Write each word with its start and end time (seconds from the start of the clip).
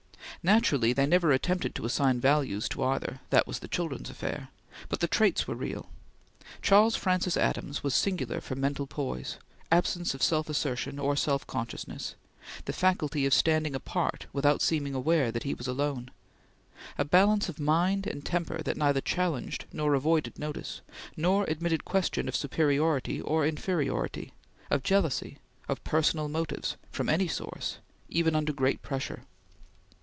Naturally 0.43 0.91
they 0.91 1.05
never 1.05 1.31
attempted 1.31 1.75
to 1.75 1.85
assign 1.85 2.19
values 2.19 2.67
to 2.69 2.81
either; 2.83 3.19
that 3.29 3.45
was 3.45 3.59
the 3.59 3.67
children's 3.67 4.09
affair; 4.09 4.49
but 4.89 4.99
the 4.99 5.07
traits 5.07 5.47
were 5.47 5.53
real. 5.53 5.89
Charles 6.63 6.95
Francis 6.95 7.37
Adams 7.37 7.83
was 7.83 7.93
singular 7.93 8.41
for 8.41 8.55
mental 8.55 8.87
poise 8.87 9.37
absence 9.71 10.15
of 10.15 10.23
self 10.23 10.49
assertion 10.49 10.97
or 10.97 11.15
self 11.15 11.45
consciousness 11.45 12.15
the 12.65 12.73
faculty 12.73 13.27
of 13.27 13.35
standing 13.35 13.75
apart 13.75 14.25
without 14.33 14.63
seeming 14.63 14.95
aware 14.95 15.31
that 15.31 15.43
he 15.43 15.53
was 15.53 15.67
alone 15.67 16.09
a 16.97 17.05
balance 17.05 17.47
of 17.47 17.59
mind 17.59 18.07
and 18.07 18.25
temper 18.25 18.63
that 18.63 18.77
neither 18.77 19.01
challenged 19.01 19.65
nor 19.71 19.93
avoided 19.93 20.39
notice, 20.39 20.81
nor 21.15 21.43
admitted 21.51 21.85
question 21.85 22.27
of 22.27 22.35
superiority 22.35 23.21
or 23.21 23.45
inferiority, 23.45 24.33
of 24.71 24.81
jealousy, 24.81 25.37
of 25.69 25.83
personal 25.83 26.27
motives, 26.27 26.77
from 26.91 27.09
any 27.09 27.27
source, 27.27 27.77
even 28.09 28.33
under 28.35 28.51
great 28.51 28.81
pressure. 28.81 29.21